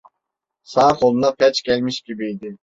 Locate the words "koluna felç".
0.95-1.63